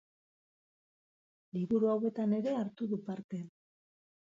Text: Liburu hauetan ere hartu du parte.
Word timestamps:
Liburu 1.59 1.93
hauetan 1.93 2.35
ere 2.41 2.57
hartu 2.63 2.91
du 2.95 3.01
parte. 3.13 3.45